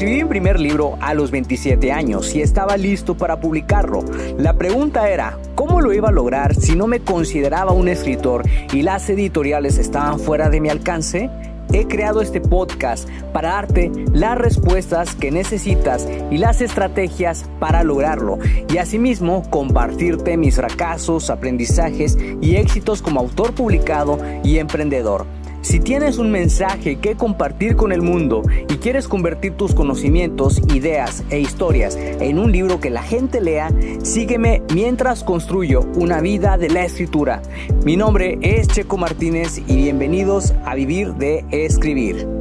[0.00, 4.02] Escribí mi primer libro a los 27 años y estaba listo para publicarlo.
[4.38, 8.80] La pregunta era, ¿cómo lo iba a lograr si no me consideraba un escritor y
[8.80, 11.28] las editoriales estaban fuera de mi alcance?
[11.74, 18.38] He creado este podcast para darte las respuestas que necesitas y las estrategias para lograrlo
[18.72, 25.26] y asimismo compartirte mis fracasos, aprendizajes y éxitos como autor publicado y emprendedor.
[25.62, 31.22] Si tienes un mensaje que compartir con el mundo y quieres convertir tus conocimientos, ideas
[31.28, 33.70] e historias en un libro que la gente lea,
[34.02, 37.42] sígueme mientras construyo una vida de la escritura.
[37.84, 42.39] Mi nombre es Checo Martínez y bienvenidos a Vivir de Escribir.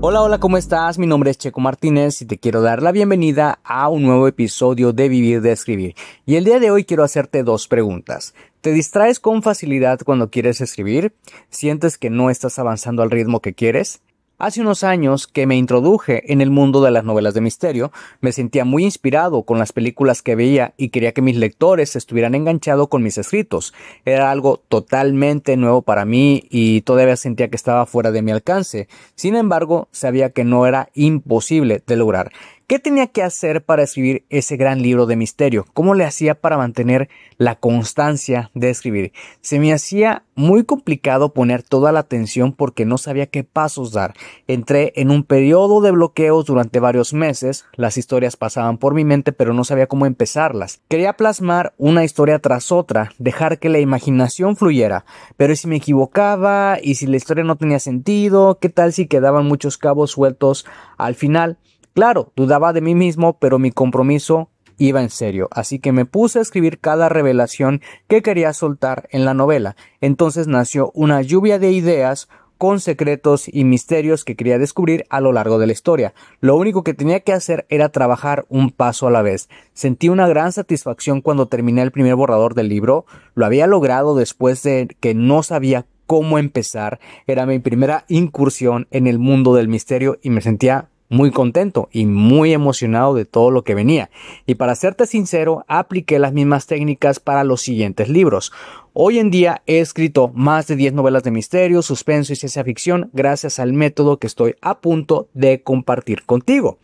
[0.00, 0.96] Hola, hola, ¿cómo estás?
[0.96, 4.92] Mi nombre es Checo Martínez y te quiero dar la bienvenida a un nuevo episodio
[4.92, 5.96] de Vivir de Escribir.
[6.24, 8.32] Y el día de hoy quiero hacerte dos preguntas.
[8.60, 11.14] ¿Te distraes con facilidad cuando quieres escribir?
[11.50, 14.00] ¿Sientes que no estás avanzando al ritmo que quieres?
[14.40, 18.30] Hace unos años que me introduje en el mundo de las novelas de misterio, me
[18.30, 22.86] sentía muy inspirado con las películas que veía y quería que mis lectores estuvieran enganchados
[22.86, 23.74] con mis escritos.
[24.04, 28.86] Era algo totalmente nuevo para mí y todavía sentía que estaba fuera de mi alcance.
[29.16, 32.30] Sin embargo, sabía que no era imposible de lograr.
[32.68, 35.64] ¿Qué tenía que hacer para escribir ese gran libro de misterio?
[35.72, 39.14] ¿Cómo le hacía para mantener la constancia de escribir?
[39.40, 44.12] Se me hacía muy complicado poner toda la atención porque no sabía qué pasos dar.
[44.48, 49.32] Entré en un periodo de bloqueos durante varios meses, las historias pasaban por mi mente
[49.32, 50.82] pero no sabía cómo empezarlas.
[50.88, 55.06] Quería plasmar una historia tras otra, dejar que la imaginación fluyera,
[55.38, 59.46] pero si me equivocaba y si la historia no tenía sentido, ¿qué tal si quedaban
[59.46, 60.66] muchos cabos sueltos
[60.98, 61.56] al final?
[61.94, 66.38] Claro, dudaba de mí mismo, pero mi compromiso iba en serio, así que me puse
[66.38, 69.76] a escribir cada revelación que quería soltar en la novela.
[70.00, 75.32] Entonces nació una lluvia de ideas con secretos y misterios que quería descubrir a lo
[75.32, 76.12] largo de la historia.
[76.40, 79.48] Lo único que tenía que hacer era trabajar un paso a la vez.
[79.74, 83.06] Sentí una gran satisfacción cuando terminé el primer borrador del libro.
[83.34, 86.98] Lo había logrado después de que no sabía cómo empezar.
[87.28, 92.06] Era mi primera incursión en el mundo del misterio y me sentía muy contento y
[92.06, 94.10] muy emocionado de todo lo que venía.
[94.46, 98.52] Y para serte sincero, apliqué las mismas técnicas para los siguientes libros.
[98.92, 103.10] Hoy en día he escrito más de 10 novelas de misterio, suspenso y ciencia ficción
[103.12, 106.78] gracias al método que estoy a punto de compartir contigo.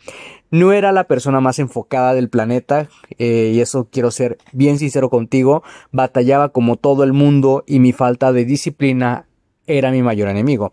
[0.50, 5.10] No era la persona más enfocada del planeta eh, y eso quiero ser bien sincero
[5.10, 5.64] contigo.
[5.90, 9.26] Batallaba como todo el mundo y mi falta de disciplina
[9.66, 10.72] era mi mayor enemigo.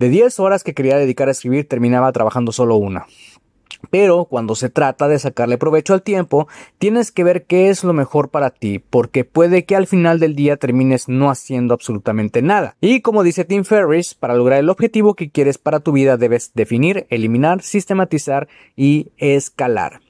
[0.00, 3.06] De 10 horas que quería dedicar a escribir, terminaba trabajando solo una.
[3.90, 7.92] Pero cuando se trata de sacarle provecho al tiempo, tienes que ver qué es lo
[7.92, 12.76] mejor para ti, porque puede que al final del día termines no haciendo absolutamente nada.
[12.80, 16.52] Y como dice Tim Ferriss, para lograr el objetivo que quieres para tu vida debes
[16.54, 20.00] definir, eliminar, sistematizar y escalar.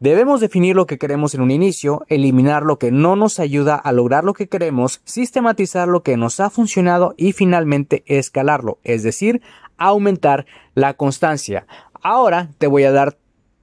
[0.00, 3.90] Debemos definir lo que queremos en un inicio, eliminar lo que no nos ayuda a
[3.90, 9.42] lograr lo que queremos, sistematizar lo que nos ha funcionado y finalmente escalarlo, es decir,
[9.76, 11.66] aumentar la constancia.
[12.00, 13.18] Ahora te voy a dar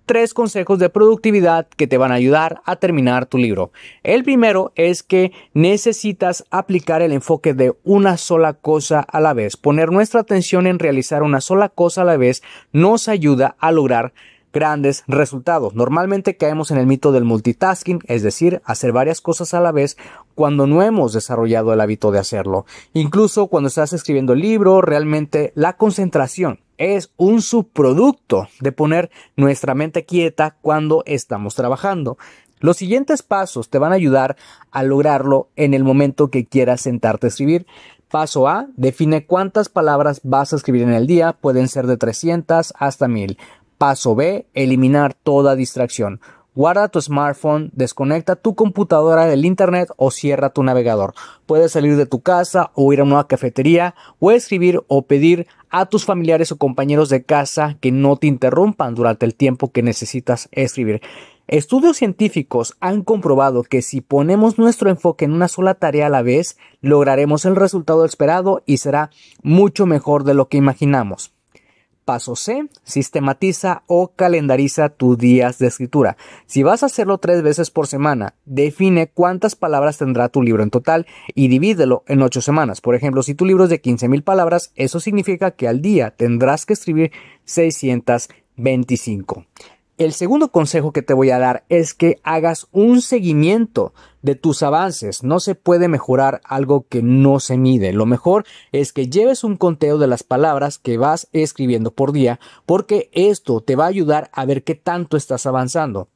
[0.06, 3.72] tres consejos de productividad que te van a ayudar a terminar tu libro.
[4.04, 9.56] El primero es que necesitas aplicar el enfoque de una sola cosa a la vez.
[9.56, 12.44] Poner nuestra atención en realizar una sola cosa a la vez
[12.74, 14.14] nos ayuda a lograr
[14.56, 15.76] grandes resultados.
[15.76, 19.98] Normalmente caemos en el mito del multitasking, es decir, hacer varias cosas a la vez
[20.34, 22.66] cuando no hemos desarrollado el hábito de hacerlo.
[22.94, 29.76] Incluso cuando estás escribiendo el libro, realmente la concentración es un subproducto de poner nuestra
[29.76, 32.18] mente quieta cuando estamos trabajando.
[32.62, 34.38] Los siguientes pasos te van a ayudar
[34.72, 37.68] a lograrlo en el momento que quieras sentarte a escribir.
[38.10, 42.74] Paso A, define cuántas palabras vas a escribir en el día, pueden ser de 300
[42.78, 43.38] hasta 1000.
[43.78, 46.22] Paso B, eliminar toda distracción.
[46.56, 51.14] Guarda tu smartphone, desconecta tu computadora del internet o cierra tu navegador.
[51.46, 55.88] Puedes salir de tu casa o ir a una cafetería o escribir o pedir a
[55.88, 60.48] tus familiares o compañeros de casa que no te interrumpan durante el tiempo que necesitas
[60.54, 61.02] escribir.
[61.48, 66.22] Estudios científicos han comprobado que si ponemos nuestro enfoque en una sola tarea a la
[66.22, 69.12] vez, lograremos el resultado esperado y será
[69.44, 71.35] mucho mejor de lo que imaginamos.
[72.06, 76.18] Paso C, sistematiza o calendariza tus días de escritura.
[76.46, 80.70] Si vas a hacerlo tres veces por semana, define cuántas palabras tendrá tu libro en
[80.70, 82.80] total y divídelo en ocho semanas.
[82.80, 86.68] Por ejemplo, si tu libro es de 15.000 palabras, eso significa que al día tendrás
[86.68, 87.12] que escribir
[87.46, 89.46] 625.
[89.98, 94.62] El segundo consejo que te voy a dar es que hagas un seguimiento de tus
[94.62, 95.24] avances.
[95.24, 97.94] No se puede mejorar algo que no se mide.
[97.94, 98.44] Lo mejor
[98.74, 103.62] es que lleves un conteo de las palabras que vas escribiendo por día porque esto
[103.62, 106.10] te va a ayudar a ver qué tanto estás avanzando.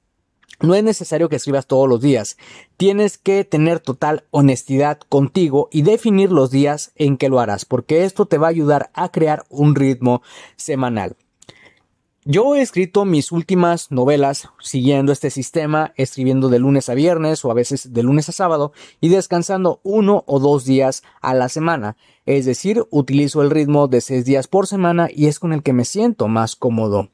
[0.60, 2.36] No es necesario que escribas todos los días.
[2.76, 8.04] Tienes que tener total honestidad contigo y definir los días en que lo harás, porque
[8.04, 10.22] esto te va a ayudar a crear un ritmo
[10.58, 11.16] semanal.
[12.32, 17.50] Yo he escrito mis últimas novelas siguiendo este sistema, escribiendo de lunes a viernes o
[17.50, 18.72] a veces de lunes a sábado
[19.02, 21.98] y descansando uno o dos días a la semana.
[22.28, 25.74] Es decir, utilizo el ritmo de seis días por semana y es con el que
[25.74, 27.10] me siento más cómodo.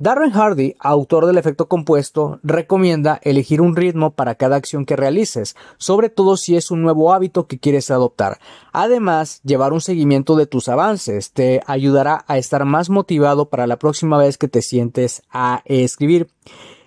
[0.00, 5.56] Darren Hardy, autor del efecto compuesto, recomienda elegir un ritmo para cada acción que realices,
[5.76, 8.38] sobre todo si es un nuevo hábito que quieres adoptar.
[8.72, 13.78] Además, llevar un seguimiento de tus avances te ayudará a estar más motivado para la
[13.78, 16.30] próxima vez que te sientes a escribir.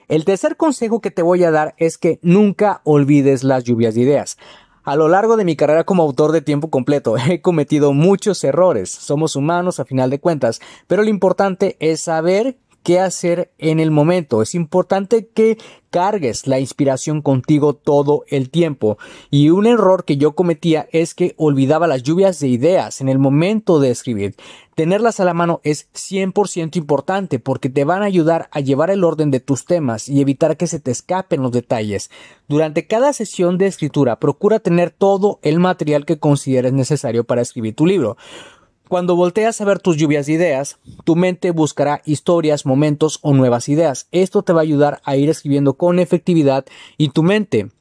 [0.08, 4.02] El tercer consejo que te voy a dar es que nunca olvides las lluvias de
[4.02, 4.40] ideas.
[4.86, 8.90] A lo largo de mi carrera como autor de tiempo completo he cometido muchos errores.
[8.90, 13.92] Somos humanos a final de cuentas, pero lo importante es saber qué hacer en el
[13.92, 14.42] momento.
[14.42, 15.58] Es importante que
[15.90, 18.98] cargues la inspiración contigo todo el tiempo.
[19.30, 23.20] Y un error que yo cometía es que olvidaba las lluvias de ideas en el
[23.20, 24.36] momento de escribir.
[24.76, 29.04] Tenerlas a la mano es 100% importante porque te van a ayudar a llevar el
[29.04, 32.10] orden de tus temas y evitar que se te escapen los detalles.
[32.48, 37.76] Durante cada sesión de escritura procura tener todo el material que consideres necesario para escribir
[37.76, 38.18] tu libro.
[38.94, 43.68] Cuando volteas a ver tus lluvias de ideas, tu mente buscará historias, momentos o nuevas
[43.68, 44.08] ideas.
[44.12, 46.64] Esto te va a ayudar a ir escribiendo con efectividad
[46.96, 47.72] y tu mente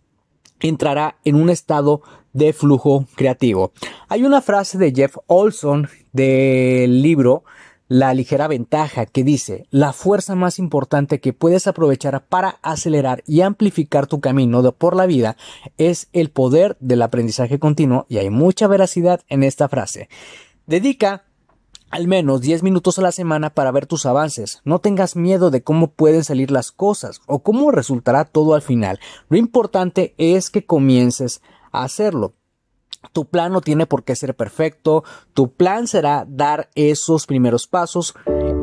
[0.61, 2.01] entrará en un estado
[2.33, 3.73] de flujo creativo.
[4.09, 7.45] Hay una frase de Jeff Olson del libro
[7.89, 13.43] La ligera ventaja que dice, la fuerza más importante que puedes aprovechar para acelerar y
[13.43, 15.37] amplificar tu camino por la vida
[15.77, 20.09] es el poder del aprendizaje continuo y hay mucha veracidad en esta frase.
[20.73, 21.27] Dedica
[21.91, 24.63] al menos 10 minutos a la semana para ver tus avances.
[24.65, 28.99] No tengas miedo de cómo pueden salir las cosas o cómo resultará todo al final.
[29.29, 31.43] Lo importante es que comiences
[31.73, 32.33] a hacerlo.
[33.13, 35.05] Tu plan no tiene por qué ser perfecto,
[35.35, 38.15] tu plan será dar esos primeros pasos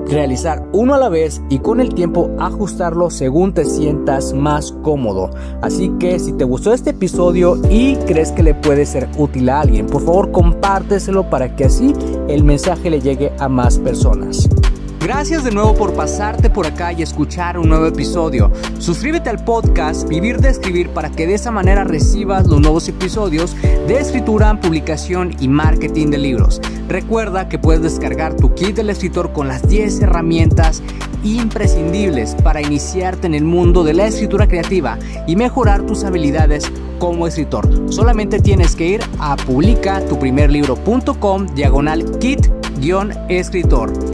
[0.10, 5.30] realizar uno a la vez y con el tiempo ajustarlo según te sientas más cómodo.
[5.62, 9.62] Así que si te gustó este episodio y crees que le puede ser útil a
[9.62, 11.94] alguien, por favor compárteselo para que así
[12.28, 14.50] el mensaje le llegue a más personas.
[15.00, 18.52] Gracias de nuevo por pasarte por acá y escuchar un nuevo episodio.
[18.80, 23.56] Suscríbete al podcast Vivir de Escribir para que de esa manera recibas los nuevos episodios
[23.62, 26.60] de escritura, publicación y marketing de libros.
[26.90, 30.84] Recuerda que puedes descargar tu kit del escritor con las 10 herramientas
[31.24, 36.70] imprescindibles para iniciarte en el mundo de la escritura creativa y mejorar tus habilidades
[37.00, 37.70] como escritor.
[37.90, 44.09] Solamente tienes que ir a publicatuprimerlibro.com diagonal kit-escritor.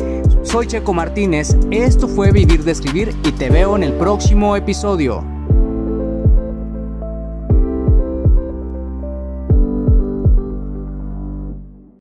[0.46, 5.35] Soy Checo Martínez, esto fue Vivir de Escribir y te veo en el próximo episodio.